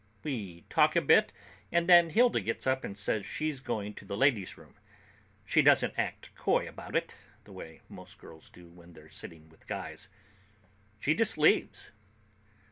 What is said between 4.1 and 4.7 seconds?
ladies'